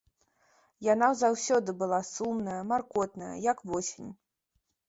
[0.93, 4.11] Яна заўсёды была сумная, маркотная, як восень.